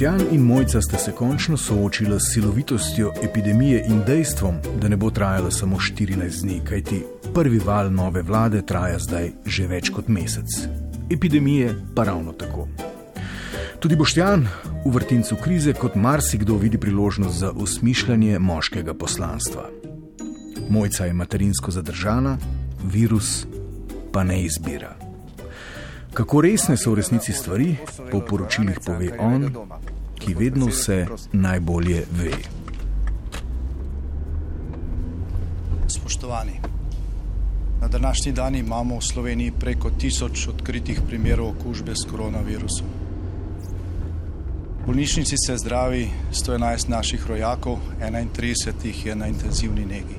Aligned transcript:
Boštjan 0.00 0.26
in 0.32 0.40
Mojca 0.40 0.80
sta 0.80 0.98
se 0.98 1.12
končno 1.12 1.56
soočila 1.56 2.20
s 2.20 2.32
silovitostjo 2.32 3.12
epidemije 3.22 3.84
in 3.88 4.02
dejstvom, 4.06 4.54
da 4.82 4.88
ne 4.88 4.96
bo 4.96 5.10
trajala 5.10 5.50
samo 5.50 5.76
14 5.76 6.42
dni, 6.42 6.60
kajti 6.68 7.04
prvi 7.34 7.58
val 7.58 7.92
nove 7.92 8.22
vlade 8.22 8.62
traja 8.66 8.98
zdaj 8.98 9.30
že 9.46 9.66
več 9.66 9.90
kot 9.90 10.08
mesec. 10.08 10.46
Epidemije 11.10 11.74
pa 11.94 12.04
ravno 12.04 12.32
tako. 12.32 12.68
Tudi 13.80 13.96
Boštjan 13.96 14.48
v 14.86 14.94
vrtincu 14.94 15.36
krize 15.44 15.72
kot 15.72 15.94
marsikdo 15.94 16.56
vidi 16.56 16.78
priložnost 16.78 17.38
za 17.38 17.52
usmišljanje 17.52 18.38
moškega 18.38 18.94
poslanstva. 18.94 19.68
Mojca 20.68 21.04
je 21.04 21.12
materinsko 21.12 21.70
zadržana, 21.70 22.38
virus 22.84 23.46
pa 24.12 24.24
ne 24.24 24.44
izbira. 24.44 25.09
Kako 26.14 26.40
resne 26.40 26.76
so 26.76 26.90
v 26.90 26.98
resnici 26.98 27.32
stvari, 27.32 27.76
po 28.10 28.18
poročilih 28.20 28.80
pove 28.82 29.12
on, 29.18 29.46
ki 30.18 30.34
vedno 30.34 30.66
vse 30.66 31.06
najbolje 31.32 32.02
ve. 32.10 32.32
Spoštovani, 35.86 36.60
na 37.80 37.88
današnji 37.88 38.32
dan 38.32 38.54
imamo 38.54 38.98
v 38.98 39.06
Sloveniji 39.12 39.52
preko 39.60 39.90
tisoč 39.90 40.48
odkritih 40.48 41.00
primerov 41.06 41.48
okužbe 41.54 41.94
s 41.94 42.02
koronavirusom. 42.10 42.86
V 44.82 44.86
bolnišnici 44.86 45.36
se 45.46 45.56
zdravi 45.56 46.08
111 46.32 46.88
naših 46.88 47.26
rojakov, 47.26 47.78
31 48.00 48.86
jih 48.86 49.06
je 49.06 49.14
na 49.16 49.26
intenzivni 49.26 49.86
negi. 49.86 50.18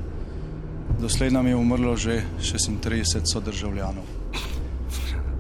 Doslej 1.02 1.32
nam 1.32 1.48
je 1.48 1.56
umrlo 1.56 1.98
že 1.98 2.24
36 2.40 3.22
sodržavljanov. 3.34 4.22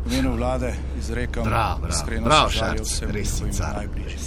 V 0.05 0.13
imenu 0.13 0.35
vlade 0.35 0.73
izrekam 0.99 1.45
iskreno 1.89 2.31
sožalje 2.31 2.81
vsem 2.81 3.25
svojim 3.25 3.55
najbližjim. 3.75 4.19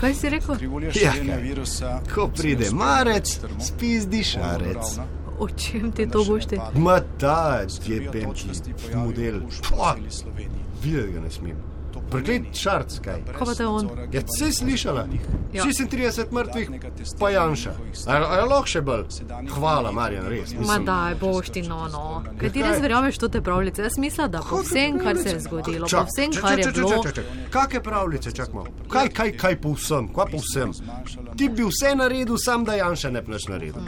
Kaj 0.00 0.14
si 0.14 0.28
rekel? 0.28 0.56
Ja, 1.02 1.36
virusa. 1.42 2.00
Ko 2.14 2.28
pride 2.28 2.70
marec, 2.70 3.40
spizdi 3.60 4.24
šarec. 4.24 4.98
O 5.38 5.48
čem 5.48 5.92
ti 5.92 6.08
to 6.08 6.24
boš 6.24 6.46
ti? 6.46 6.58
Ma 6.74 7.00
ta 7.20 7.60
je 7.86 8.10
pemči 8.12 8.48
model. 8.94 9.40
Pa, 9.70 9.96
videti 10.82 11.12
ga 11.12 11.20
ne 11.20 11.30
smem. 11.30 11.75
Pregled 12.10 12.44
šarc, 12.54 12.98
kaj. 13.04 13.20
Kaj 13.26 13.46
pa 13.46 13.54
te 13.54 13.66
on? 13.66 13.88
Ja, 14.12 14.22
si 14.38 14.52
slišala? 14.52 15.06
Ja. 15.52 15.64
36 15.64 16.32
mrtvih, 16.32 16.70
pa 17.18 17.30
Janša. 17.30 17.72
A 18.06 18.16
a 18.16 18.38
je 18.40 18.44
lahko 18.46 18.70
še 18.70 18.82
bolj? 18.86 19.04
Hvala, 19.54 19.92
Marjan, 19.92 20.28
res. 20.30 20.54
Ma 20.54 20.60
mislim. 20.60 20.84
daj, 20.86 21.14
boš 21.20 21.50
ti 21.54 21.62
no, 21.62 21.86
no. 21.92 22.04
Kaj 22.40 22.52
ti 22.52 22.62
res 22.62 22.80
verjameš 22.82 23.18
to 23.18 23.28
te 23.28 23.40
pravljice? 23.40 23.82
Jaz 23.82 23.98
mislim, 23.98 24.30
da 24.30 24.42
po 24.50 24.60
vsem, 24.62 24.98
kar 25.02 25.18
se 25.18 25.34
je 25.34 25.40
zgodilo, 25.46 25.88
po 25.90 26.04
vsem, 26.10 26.36
kar 26.40 26.58
je 26.58 26.72
bilo. 26.72 27.02
Kakšne 27.50 27.82
pravljice, 27.82 28.32
čak 28.36 28.52
malo. 28.54 28.72
Kaj, 28.92 29.08
kaj, 29.16 29.32
kaj 29.40 29.60
po 29.60 29.74
vsem, 29.76 30.10
kaj 30.14 30.30
po 30.32 30.42
vsem? 30.44 30.74
Ti 31.36 31.48
bi 31.48 31.66
vse 31.66 31.94
naredil, 31.96 32.36
sam 32.38 32.64
da 32.64 32.78
Janša 32.78 33.10
ne 33.10 33.22
bi 33.22 33.32
nič 33.32 33.48
naredil. 33.48 33.82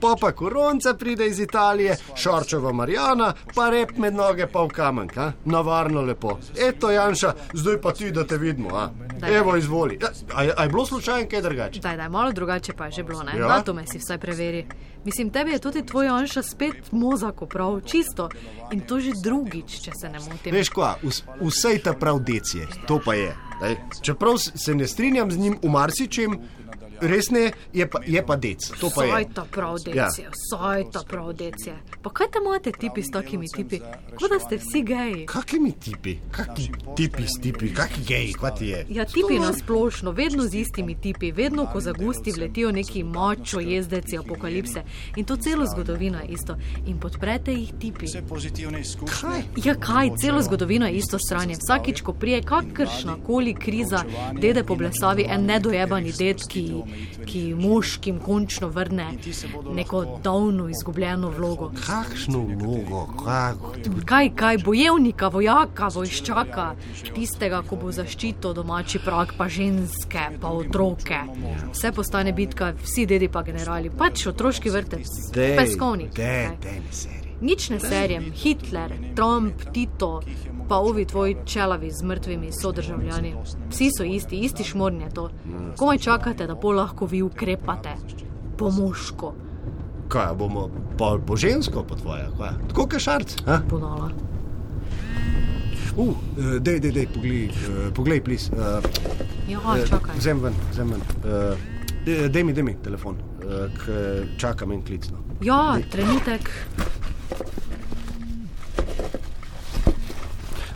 Pa 0.00 0.14
pa 0.20 0.32
koronca 0.32 0.94
pride 0.94 1.26
iz 1.26 1.40
Italije, 1.40 1.96
Šarčeva 2.14 2.72
Marijana, 2.72 3.32
pa 3.54 3.70
rep 3.70 3.96
med 3.98 4.14
noge, 4.14 4.46
pa 4.46 4.62
v 4.62 4.68
kamen, 4.74 5.08
ka? 5.08 5.32
navarno 5.44 6.02
lepo. 6.02 6.38
Eto, 6.58 6.90
Janša, 6.90 7.32
zdaj 7.52 7.80
pa 7.80 7.92
ti, 7.92 8.10
da 8.10 8.24
te 8.24 8.38
vidimo. 8.38 8.68
A? 8.70 8.90
Daj, 9.18 9.36
Evo, 9.36 9.56
izvoli. 9.56 9.98
Ja, 10.00 10.08
A, 10.34 10.42
je- 10.42 10.54
a 10.56 10.62
je 10.62 10.68
bilo 10.68 10.86
slučajno 10.86 11.28
kaj 11.28 11.42
drugače? 11.42 11.80
Daj, 11.80 11.96
daj, 11.96 12.08
malo 12.08 12.32
drugače 12.32 12.72
pa 12.72 12.84
je 12.84 12.92
že 12.92 13.02
bilo, 13.02 13.22
ne? 13.22 13.32
Ja? 13.32 13.46
Ja? 13.48 13.62
To 13.62 13.74
me 13.74 13.86
si 13.86 13.98
vsaj 13.98 14.18
preveri. 14.18 14.66
Mislim, 15.04 15.30
tebi 15.30 15.50
je 15.50 15.58
tudi 15.58 15.82
tvoj 15.82 16.08
Anša 16.08 16.42
spet 16.42 16.92
mozak 16.92 17.34
prav, 17.46 17.80
čisto. 17.80 18.28
In 18.70 18.80
to 18.80 19.00
že 19.00 19.10
drugič, 19.14 19.80
če 19.80 19.90
se 19.92 20.08
ne 20.08 20.18
motim. 20.20 20.52
Veš, 20.52 20.68
kva, 20.68 20.96
vs- 21.02 21.22
vse 21.40 21.68
je 21.70 21.78
ta 21.80 21.92
prav 21.92 22.20
deci, 22.20 22.58
to 22.86 23.00
pa 23.00 23.14
je. 23.14 23.30
Daj. 23.60 23.76
Čeprav 24.02 24.34
se 24.36 24.74
ne 24.74 24.86
strinjam 24.86 25.30
z 25.30 25.38
njim 25.38 25.58
v 25.62 25.68
marsičem, 25.68 26.38
res 27.00 27.30
ne, 27.30 27.52
je 27.72 27.86
pa, 27.90 28.00
je 28.06 28.22
pa 28.26 28.36
dec. 28.36 28.70
To 28.80 28.90
pa 28.94 29.04
je. 29.04 29.10
Sajta 29.10 29.44
prav 29.50 29.78
decije, 29.84 30.24
ja. 30.24 30.30
sajta 30.50 31.02
prav 31.08 31.32
decije. 31.32 31.76
Pa 32.02 32.10
kaj 32.10 32.30
tam 32.32 32.46
imate 32.46 32.72
tipi 32.72 33.02
s 33.02 33.10
takimi 33.10 33.46
tipi? 33.56 33.80
Kot 34.18 34.30
da 34.30 34.38
ste 34.40 34.56
vsi 34.56 34.82
geji. 34.82 35.26
Kakimi 35.26 35.72
tipi? 35.72 36.16
Kakšni 36.30 36.68
tipi 36.96 37.26
s 37.26 37.40
tipi? 37.42 37.72
Kakšni 37.74 38.04
geji, 38.04 38.32
kva 38.32 38.50
ti 38.50 38.70
je? 38.72 38.84
Ja, 38.88 39.04
tipi 39.04 39.38
na 39.38 39.52
splošno, 39.52 40.10
vedno 40.10 40.46
z 40.46 40.54
istimi 40.62 40.96
tipi, 41.00 41.32
vedno 41.32 41.66
ko 41.72 41.80
zagusti 41.80 42.32
vletijo 42.32 42.72
neki 42.72 43.04
mačo 43.04 43.60
jezdeci 43.60 44.18
apokalipse. 44.18 44.82
In 45.16 45.24
to 45.24 45.36
celo 45.36 45.66
zgodovino 45.66 46.18
je 46.18 46.28
isto. 46.28 46.56
In 46.86 47.00
podprete 47.00 47.52
jih 47.52 47.72
tipi. 47.80 48.06
Vse 48.06 48.22
pozitivne 48.28 48.80
izkušnje. 48.80 49.20
Kaj? 49.20 49.42
Ja, 49.64 49.74
kaj, 49.74 50.10
celo 50.20 50.42
zgodovino 50.42 50.86
je 50.86 50.92
isto 50.92 51.18
stranje. 51.18 51.56
Vsakič, 51.62 52.00
ko 52.00 52.12
prije 52.12 52.42
kakršna 52.42 53.16
koli 53.26 53.54
kriza, 53.54 54.04
dede 54.40 54.64
po 54.64 54.76
blesavi 54.76 55.26
en 55.28 55.44
nedojebani 55.44 56.12
ded, 56.12 56.42
ki, 56.48 56.64
ki 57.26 57.54
moškim 57.54 58.18
končno 58.24 58.68
vrne 58.68 59.06
neko 59.74 60.20
davno 60.24 60.68
izgubljeno 60.68 61.30
vlogo. 61.30 61.70
Kakšno 61.86 62.40
vlogo? 62.58 63.06
Kak... 63.24 63.56
Kaj, 64.04 64.30
kaj, 64.36 64.58
bojevnika, 64.64 65.28
vojaka, 65.28 65.90
vojščaka, 65.94 66.66
tistega, 67.14 67.62
ko 67.68 67.76
bo 67.76 67.92
zaščitil 67.92 68.56
domači 68.56 69.02
prak, 69.04 69.34
pa 69.38 69.48
ženske, 69.52 70.28
pa 70.40 70.52
otroke. 70.54 71.22
Vse 71.72 71.92
postane 71.92 72.32
bitka, 72.32 72.72
vsi 72.82 73.06
dedi 73.06 73.28
pa 73.32 73.42
generali, 73.46 73.90
pač 73.90 74.26
otroški 74.32 74.72
vrtec, 74.74 75.14
peskovnik. 75.34 76.12
Dej, 76.16 76.52
dej, 76.62 76.82
seri. 76.90 77.27
Nič 77.40 77.70
ne 77.70 77.80
serjem, 77.80 78.32
Hitler, 78.34 78.92
Trump, 79.14 79.54
Tito, 79.72 80.22
pa 80.68 80.76
ovi 80.76 81.04
tvoji 81.04 81.36
čelavi 81.44 81.90
z 81.90 82.02
mrtvimi 82.02 82.52
sodržavljani. 82.52 83.34
Vsi 83.70 83.90
so 83.98 84.04
isti, 84.04 84.38
isti 84.38 84.64
šmorn 84.64 85.00
je 85.00 85.10
to. 85.14 85.30
Komaj 85.76 85.98
čakate, 85.98 86.46
da 86.46 86.54
bo 86.54 86.72
lahko 86.72 87.06
vi 87.06 87.22
ukrepate, 87.22 87.94
po 88.58 88.70
moško, 88.70 89.34
Kaj 90.08 90.34
bomo 90.34 90.70
po, 90.98 91.18
po 91.26 91.36
žensko, 91.36 91.84
po 91.84 91.94
tvoje? 91.94 92.28
Kaj? 92.38 92.54
Tako 92.68 92.86
kot 92.88 93.00
šarc. 93.00 93.36
ponala. 93.68 94.10
Uh, 95.96 96.14
eh, 96.38 96.60
dej, 96.60 96.80
dej, 96.80 96.92
dej, 96.92 97.06
poglej, 97.14 97.48
uh, 97.50 97.92
poglej, 97.94 98.20
plis. 98.24 98.50
Uh, 98.54 98.80
Ja, 99.48 99.60
čakaj. 99.88 100.14
Vzem 100.18 100.40
ven, 100.40 100.54
vzem 100.70 100.90
ven. 100.92 101.02
Uh, 101.24 101.58
dej 102.28 102.44
mi, 102.44 102.52
dej 102.52 102.64
mi 102.64 102.74
telefon, 102.84 103.16
uh, 103.16 103.66
k, 103.72 103.88
čakam 104.38 104.72
en 104.72 104.82
klic. 104.82 105.10
No. 105.10 105.18
Ja, 105.42 105.76
trenutek. 105.90 106.48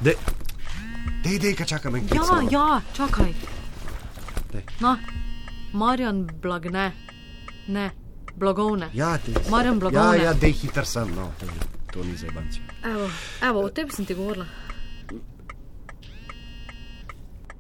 Dej, 0.03 0.17
dej, 1.25 1.39
dej, 1.39 1.55
kaj 1.55 1.67
čakam. 1.67 1.97
Ja, 1.97 2.03
no. 2.27 2.49
ja, 2.51 2.81
čakaj. 2.93 3.35
Dej. 4.53 4.65
Na, 4.81 4.99
Marjan 5.73 6.27
Blagne, 6.43 6.93
ne, 7.69 7.91
blagovne. 8.35 8.91
Ja, 8.93 9.19
ti. 9.19 9.35
Marjan 9.51 9.75
Ja, 9.75 9.81
Blagovne. 9.81 10.23
ja, 10.23 10.33
dej 10.35 10.53
hiter 10.53 10.87
sem, 10.87 11.15
no, 11.15 11.31
to, 11.41 11.47
to 11.93 12.05
ni 12.05 12.17
za 12.17 12.27
banci. 12.35 12.61
Evo, 12.85 13.07
evo, 13.43 13.61
o 13.61 13.69
tem 13.71 13.91
sem 13.91 14.07
ti 14.07 14.15
govorila. 14.15 14.47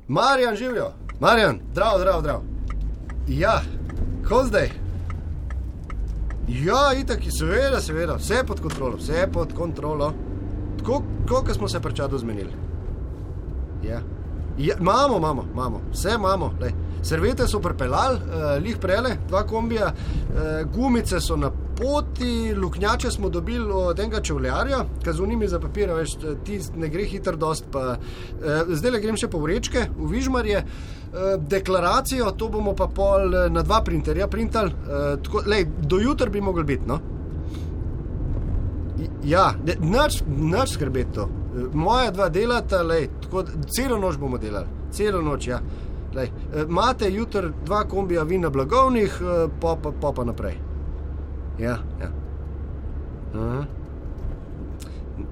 Marjan, 0.08 0.56
živijo, 0.56 0.92
Marjan, 1.20 1.60
zdrav, 1.72 1.98
zdrav, 1.98 2.20
zdrav. 2.20 2.42
Ja, 3.28 3.62
ko 4.28 4.44
zdaj? 4.44 4.81
Ja, 6.48 6.92
itak, 6.98 7.22
seveda, 7.30 7.80
seveda, 7.80 8.16
vse 8.18 8.34
je 8.34 8.44
pod 8.46 8.60
kontrolo, 8.60 8.96
vse 8.96 9.12
je 9.12 9.32
pod 9.32 9.52
kontrolo. 9.52 10.12
Tako, 10.78 11.02
kot 11.28 11.54
smo 11.54 11.68
se 11.68 11.80
prečado 11.80 12.18
zmenili. 12.18 12.52
Ja. 13.82 14.00
Ja, 14.58 14.74
imamo, 14.80 15.16
imamo, 15.16 15.44
imamo, 15.52 15.80
vse 15.92 16.10
imamo. 16.14 16.52
Lej. 16.60 16.72
Servete 17.02 17.48
so 17.48 17.58
pripeljali, 17.60 18.16
uh, 18.16 18.62
lih 18.62 18.76
prele, 18.78 19.16
dva 19.28 19.42
kombija, 19.42 19.92
uh, 19.92 20.72
gumice 20.74 21.20
so 21.20 21.36
na 21.36 21.50
poti, 21.50 22.54
luknjače 22.54 23.10
smo 23.10 23.28
dobili 23.28 23.72
od 23.72 23.98
enega 23.98 24.20
čevljarja, 24.20 24.84
ki 25.04 25.12
z 25.12 25.20
unimi 25.20 25.48
za 25.48 25.60
papir, 25.60 25.90
veš, 25.90 26.14
ti 26.44 26.60
ne 26.76 26.88
gre 26.88 27.04
hitro 27.04 27.36
dost. 27.36 27.64
Pa, 27.72 27.96
uh, 27.96 28.62
zdaj 28.68 28.90
le 28.90 29.00
grem 29.00 29.16
še 29.16 29.28
po 29.28 29.40
vrečke, 29.42 29.88
v 29.98 30.10
Vižmarje. 30.12 30.62
Uh, 31.12 31.42
deklaracijo, 31.48 32.30
to 32.30 32.48
bomo 32.48 32.72
pa 32.72 32.86
pol 32.88 33.34
eh, 33.34 33.50
na 33.50 33.60
dva 33.62 33.82
printerja 33.84 34.28
printali. 34.32 34.70
Uh, 34.72 35.18
tako, 35.22 35.42
lej, 35.46 35.66
do 35.80 35.98
jutra 36.00 36.30
bi 36.30 36.40
mogli 36.40 36.64
biti. 36.64 36.86
No? 36.86 37.00
Ja, 39.24 39.52
ne- 39.64 39.76
nič, 39.80 40.22
nič 40.28 40.78
skrbeti 40.78 41.12
to. 41.12 41.28
Moja 41.72 42.10
dva 42.10 42.28
delata, 42.28 42.82
lej, 42.82 43.08
tako, 43.22 43.44
celo 43.68 43.98
noč 43.98 44.16
bomo 44.16 44.38
delali, 44.38 44.66
celo 44.90 45.20
noč. 45.22 45.46
Ja. 45.46 45.60
Lej, 46.14 46.30
e, 46.54 46.64
Imate 46.68 47.10
jutri 47.12 47.50
dva 47.64 47.84
kombija 47.84 48.22
vina 48.22 48.50
blagovnih, 48.50 49.20
e, 49.20 49.46
pa 49.60 49.76
pa, 49.82 49.92
pa, 50.00 50.12
pa 50.12 50.24
naprej. 50.24 50.56
Ja, 51.58 51.78
ja. 52.00 52.10
Aha. 53.34 53.64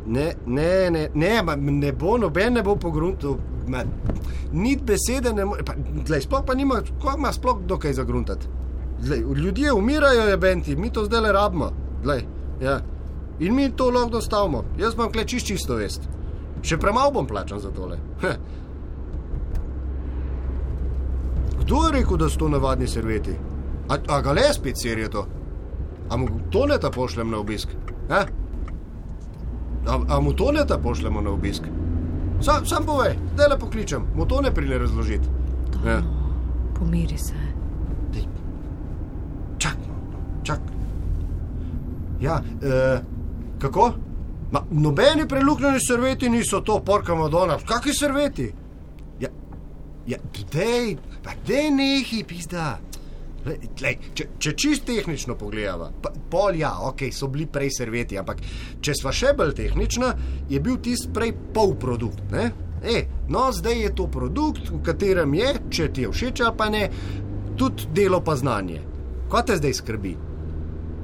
Ne, 0.06 0.34
ne, 0.46 0.90
ne, 0.90 1.10
ne, 1.14 1.56
ne 1.56 1.92
bo 1.92 2.18
noben 2.18 2.54
ne 2.54 2.62
bo 2.62 2.76
pogruntal. 2.76 3.36
ma, 3.68 3.84
Ni 4.52 4.76
besede, 4.76 5.32
ne 5.32 5.44
more. 5.44 5.62
Sploh 6.20 6.44
pa 6.46 6.54
nima, 6.54 6.82
ko 7.02 7.14
ima 7.16 7.32
sploh 7.32 7.60
dokaj 7.66 7.92
zagruntati. 7.92 8.46
Ljudje 9.36 9.72
umirajo, 9.72 10.28
je 10.28 10.36
benti, 10.36 10.76
mi 10.76 10.90
to 10.90 11.04
zdaj 11.04 11.20
le 11.20 11.32
rabimo. 11.32 11.70
Glej, 12.02 12.24
ja. 12.60 12.80
In 13.40 13.54
mi 13.54 13.70
to 13.76 13.90
lahko 13.90 14.10
dostavimo. 14.10 14.64
Jaz 14.78 14.94
imam 14.94 15.12
kle 15.12 15.24
čist 15.24 15.46
čisto 15.46 15.76
vest. 15.80 16.08
Še 16.62 16.76
premalo 16.76 17.10
bom 17.10 17.26
plačan 17.26 17.60
za 17.60 17.70
tole. 17.72 17.96
Heh. 18.22 18.36
Kdo 21.60 21.86
je 21.86 21.92
rekel, 21.92 22.16
da 22.16 22.28
so 22.28 22.38
to 22.38 22.48
navadni 22.48 22.88
serveti? 22.88 23.36
A, 23.88 23.96
a 24.08 24.20
ga 24.20 24.32
le 24.32 24.48
spet 24.52 24.78
serijo 24.78 25.08
to? 25.08 25.26
A 26.10 26.16
mu 26.16 26.28
to 26.50 26.66
ne 26.66 26.78
ta 26.78 26.90
pošljem 26.90 27.30
na 27.30 27.38
obisk? 27.38 27.68
A, 28.10 28.24
a 29.86 30.20
mu 30.20 30.32
to 30.36 30.52
ne 30.52 30.66
ta 30.66 30.78
pošljemo 30.78 31.20
na 31.20 31.30
obisk? 31.30 31.68
Sam, 32.40 32.66
sam 32.66 32.86
povej, 32.86 33.16
da 33.36 33.46
le 33.46 33.58
pokličem, 33.58 34.02
mu 34.14 34.26
to 34.26 34.40
ne 34.40 34.50
pride 34.54 34.78
razložiti. 34.78 35.28
Ja. 35.86 36.00
Pomiri 36.78 37.18
se. 37.18 37.34
Dej. 38.12 38.24
Čak, 39.58 39.76
čak. 40.42 40.60
Ja, 42.20 42.42
eh, 42.62 43.00
kako? 43.60 43.92
Ma, 44.52 44.64
nobeni 44.70 45.28
preluknjeni 45.28 45.80
serveti 45.80 46.30
niso 46.30 46.60
to, 46.60 46.80
porka 46.84 47.14
Madonna. 47.14 47.58
Kakšni 47.66 47.94
serveti? 47.94 48.52
Ja, 49.20 49.28
ja 50.06 50.18
dej, 50.52 50.96
pa 51.22 51.36
dej 51.46 51.70
nehi, 51.70 52.24
pizda. 52.26 52.78
Lej, 53.46 53.70
lej, 53.80 53.94
če, 54.14 54.26
če 54.36 54.52
čist 54.58 54.84
tehnično 54.84 55.32
pogledamo, 55.40 55.88
pol 56.32 56.58
ja, 56.60 56.74
ok, 56.84 57.06
so 57.14 57.30
bili 57.32 57.46
prej 57.48 57.70
serveti, 57.78 58.18
ampak 58.20 58.42
če 58.84 58.94
smo 58.98 59.14
še 59.16 59.32
bolj 59.38 59.54
tehnični, 59.62 60.10
je 60.50 60.60
bil 60.60 60.76
tisti 60.84 61.08
prej 61.14 61.32
polprodukt. 61.54 62.26
Ne? 62.34 62.50
E, 62.84 63.04
no, 63.32 63.46
zdaj 63.52 63.80
je 63.86 63.92
to 63.96 64.08
produkt, 64.12 64.68
v 64.68 64.82
katerem 64.84 65.36
je, 65.38 65.54
če 65.70 65.88
ti 65.94 66.04
je 66.04 66.12
všeč 66.12 66.42
ali 66.44 66.56
pa 66.56 66.68
ne, 66.72 66.82
tudi 67.56 67.88
delo 67.96 68.20
pa 68.24 68.36
znanje. 68.36 68.82
Kaj 69.32 69.46
te 69.46 69.56
zdaj 69.60 69.78
skrbi? 69.78 70.16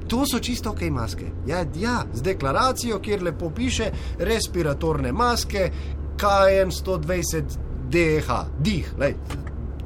To 0.07 0.23
so 0.25 0.39
čisto 0.39 0.71
ok 0.71 0.81
maske. 0.91 1.31
Ja, 1.47 1.65
ja, 1.75 2.03
z 2.13 2.21
deklaracijo, 2.21 2.99
kjer 2.99 3.23
lepo 3.23 3.49
piše 3.49 3.91
respiratorne 4.19 5.11
maske, 5.11 5.71
KM120 6.17 7.43
DH, 7.89 8.39
dih. 8.59 8.93
Lej. 8.99 9.15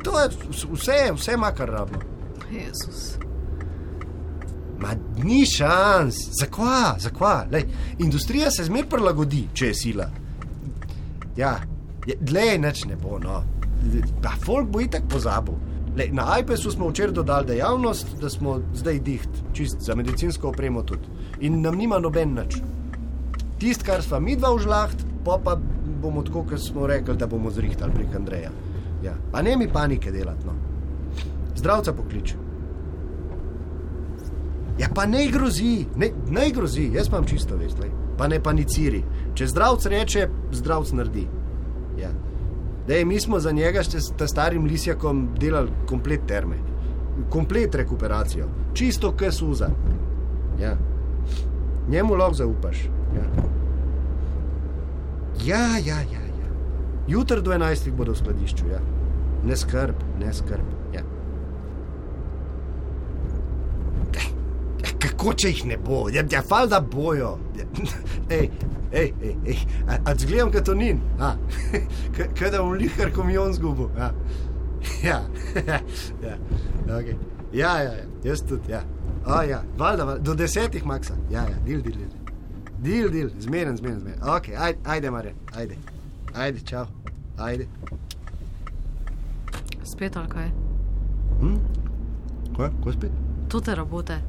To 0.04 0.20
je 0.20 0.30
vse, 0.74 1.00
vse 1.16 1.34
ima 1.34 1.52
kar 1.52 1.70
rabno. 1.70 2.00
Jezus. 2.52 3.18
Ma 4.80 4.96
ni 5.24 5.46
šans, 5.46 6.16
zakva, 6.40 6.96
zakva. 7.00 7.46
Lej, 7.52 7.66
industrija 8.00 8.52
se 8.52 8.64
zmer 8.64 8.88
prilagodi, 8.90 9.48
če 9.54 9.68
je 9.68 9.76
sila. 9.76 10.10
Ja, 11.38 11.56
dlej 12.20 12.58
neč 12.60 12.86
ne 12.86 12.98
bo, 12.98 13.20
no. 13.20 13.44
Pa 14.22 14.34
folk 14.46 14.70
bo 14.70 14.82
itak 14.82 15.06
pozabil. 15.10 15.71
Lej, 15.98 16.10
na 16.16 16.38
iPadu 16.40 16.72
smo 16.72 16.90
včeraj 16.90 17.14
dodali 17.14 17.48
dejavnost, 17.48 18.08
da 18.22 18.30
smo 18.30 18.60
zdaj 18.74 19.00
diht, 19.00 19.30
čist 19.54 19.82
za 19.82 19.96
medicinsko 19.96 20.50
opremo 20.50 20.84
tudi. 20.84 21.08
In 21.40 21.62
nam 21.62 21.76
nima 21.76 22.00
noben 22.00 22.34
nič. 22.34 22.62
Tisto, 23.60 23.86
kar 23.86 24.02
smo 24.04 24.20
mi 24.20 24.36
dva 24.36 24.54
užlaht, 24.56 25.04
pa 25.26 25.38
pa 25.44 25.58
bomo 26.02 26.24
tako, 26.24 26.46
kot 26.50 26.60
smo 26.60 26.88
rekli, 26.88 27.18
da 27.18 27.28
bomo 27.28 27.52
zrihtali 27.52 27.92
prek 27.94 28.16
Andreja. 28.16 28.52
Ja. 29.04 29.14
Pa 29.32 29.42
ne 29.42 29.58
mi 29.58 29.68
panike 29.68 30.12
delati, 30.12 30.46
no. 30.46 30.54
Zdravca 31.56 31.94
poklič. 31.94 32.36
Ja, 34.80 34.88
pa 34.96 35.06
ne 35.06 35.28
grozi, 35.28 35.86
ne, 35.96 36.12
ne 36.30 36.50
grozi, 36.50 36.90
jaz 36.94 37.10
pa 37.10 37.18
imam 37.18 37.28
čisto 37.28 37.58
vest, 37.58 37.78
pa 38.18 38.28
ne 38.28 38.40
paniciri. 38.44 39.04
Če 39.36 39.48
zdravc 39.48 39.86
reče, 39.86 40.28
zdravc 40.52 40.92
naredi. 40.98 41.28
Ja. 42.00 42.10
Dej, 42.92 43.06
mi 43.06 43.20
smo 43.20 43.40
za 43.40 43.52
njega 43.52 43.84
s 43.84 44.12
starim 44.28 44.66
lisjakom 44.66 45.30
delali 45.40 45.70
komplet 45.86 46.20
terme, 46.28 46.56
komplet 47.30 47.76
rekuperacijo, 47.76 48.48
čisto 48.74 49.12
kaj 49.12 49.32
suza. 49.32 49.70
Ja. 50.62 50.78
Njemu 51.90 52.16
lahko 52.16 52.34
zaupaš. 52.34 52.78
Ja, 53.16 53.24
ja, 55.46 55.78
ja. 55.86 55.96
ja, 55.96 56.22
ja. 56.42 56.50
Jutri 57.08 57.42
do 57.42 57.52
11. 57.52 57.92
bodo 57.92 58.12
v 58.12 58.18
skladišču. 58.18 58.68
Ja. 58.72 58.80
Ne 59.46 59.56
skrb, 59.56 59.96
ne 60.20 60.34
skrb. 60.34 60.94
Ja. 60.94 61.02
Kako 65.22 65.36
če 65.38 65.50
jih 65.52 65.66
ne 65.70 65.76
bo, 65.78 66.08
ja, 66.10 66.24
ja 66.32 66.40
fal 66.42 66.66
da 66.66 66.80
bojo. 66.82 67.36
Ej, 68.38 68.48
ej, 68.90 69.12
ej, 69.22 69.36
ej. 69.46 69.60
A, 69.86 70.00
a 70.10 70.16
zgledam, 70.18 70.50
kot 70.50 70.66
to 70.66 70.74
ni, 70.74 70.96
kaj 72.40 72.50
da 72.50 72.62
bom 72.64 72.72
lihar 72.74 73.12
komijon 73.14 73.54
zgubil. 73.54 73.92
Ja, 75.06 75.20
ja, 75.70 75.78
ja. 76.24 76.38
Okay. 76.88 77.14
ja, 77.54 77.76
ja, 77.84 77.92
ja, 78.00 78.08
jaz 78.24 78.42
tudi, 78.50 78.72
ja. 78.72 78.82
O, 79.26 79.42
ja. 79.46 79.62
Valda, 79.78 80.08
valda, 80.10 80.24
do 80.26 80.34
desetih 80.34 80.86
maksa, 80.86 81.14
ja, 81.30 81.46
ja, 81.46 81.62
del, 81.68 81.84
del, 81.86 82.00
del. 82.00 82.34
Del, 82.82 83.12
del, 83.14 83.30
zmeren, 83.38 83.78
zmeren, 83.78 84.00
zmeren. 84.00 84.26
Ok, 84.26 84.50
ajde, 84.58 84.80
ajde, 84.86 85.12
Mare, 85.12 85.36
ajde. 85.54 85.78
Ajde, 86.34 86.66
čau, 86.66 86.88
ajde. 87.38 87.70
Spet 89.86 90.18
ali 90.18 90.34
kaj? 90.34 90.52
Hm? 91.46 91.58
Kaj, 92.58 92.74
kaj 92.84 92.98
spet? 92.98 93.26
To 93.54 93.62
te 93.62 93.78
rabote. 93.78 94.22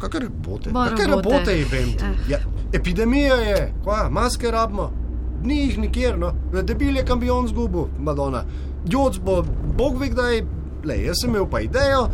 Kakšne 0.00 0.20
rabote? 0.20 0.72
Kakšne 0.72 1.06
rabote. 1.06 1.52
je 1.52 1.62
event? 1.62 2.02
Eh. 2.02 2.28
Ja, 2.28 2.38
epidemija 2.72 3.34
je, 3.34 3.72
kva, 3.82 4.08
maske 4.10 4.50
rabimo. 4.50 4.90
Ni 5.44 5.58
jih 5.60 5.78
nikjer, 5.78 6.18
no. 6.18 6.32
Debil 6.62 6.96
je 6.96 7.04
kampion 7.04 7.48
zgubil, 7.48 7.86
Madonna. 7.98 8.44
Joc 8.88 9.18
bo, 9.18 9.42
bog 9.76 9.98
ve 10.00 10.08
kdaj, 10.08 10.40
le, 10.84 10.96
jaz 11.04 11.20
sem 11.20 11.30
imel 11.30 11.46
pa 11.50 11.60
idejo, 11.60 12.08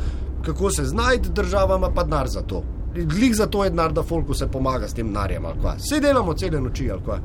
kako 0.45 0.71
se 0.71 0.85
znajti, 0.85 1.31
država 1.35 1.77
ima 1.77 1.91
pa 1.95 2.05
denar 2.05 2.29
za 2.29 2.43
to. 2.43 2.63
Glik 2.95 3.35
za 3.35 3.47
to 3.47 3.65
je 3.65 3.71
denar, 3.71 3.93
da 3.93 4.03
folku 4.03 4.35
se 4.35 4.49
pomaga 4.51 4.89
s 4.89 4.95
tem 4.95 5.07
denarjem, 5.07 5.45
ali 5.47 5.61
kva. 5.61 5.77
Vse 5.79 6.01
delamo 6.01 6.35
cele 6.35 6.61
noči, 6.61 6.91
ali 6.91 7.03
kva. 7.05 7.19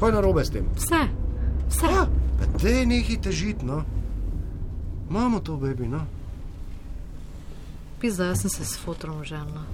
Kaj 0.00 0.08
je 0.08 0.12
narobe 0.12 0.44
s 0.44 0.50
tem? 0.50 0.66
Vse, 0.76 1.00
vse. 1.68 1.86
Ja, 1.86 2.06
pa 2.38 2.58
te 2.58 2.86
neki 2.86 3.16
težit, 3.16 3.62
no. 3.62 3.82
Imamo 5.10 5.40
to, 5.40 5.56
baby, 5.56 5.88
no. 5.88 6.00
Pizda, 8.00 8.24
jaz 8.24 8.40
sem 8.40 8.50
se 8.50 8.64
s 8.64 8.76
fotrom 8.76 9.24
ženila. 9.24 9.64